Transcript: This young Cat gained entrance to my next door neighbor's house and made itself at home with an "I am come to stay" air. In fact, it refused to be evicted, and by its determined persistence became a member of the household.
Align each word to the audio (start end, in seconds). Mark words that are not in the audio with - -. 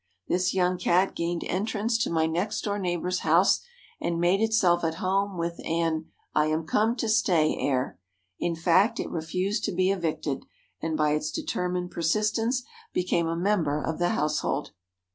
This 0.27 0.51
young 0.55 0.79
Cat 0.79 1.13
gained 1.13 1.43
entrance 1.43 1.95
to 1.99 2.09
my 2.09 2.25
next 2.25 2.61
door 2.61 2.79
neighbor's 2.79 3.19
house 3.19 3.59
and 3.99 4.19
made 4.19 4.41
itself 4.41 4.83
at 4.83 4.95
home 4.95 5.37
with 5.37 5.63
an 5.63 6.07
"I 6.33 6.47
am 6.47 6.65
come 6.65 6.95
to 6.95 7.07
stay" 7.07 7.55
air. 7.55 7.99
In 8.39 8.55
fact, 8.55 8.99
it 8.99 9.11
refused 9.11 9.63
to 9.65 9.71
be 9.71 9.91
evicted, 9.91 10.47
and 10.81 10.97
by 10.97 11.11
its 11.11 11.29
determined 11.29 11.91
persistence 11.91 12.63
became 12.93 13.27
a 13.27 13.35
member 13.37 13.79
of 13.79 13.99
the 13.99 14.09
household. 14.09 14.71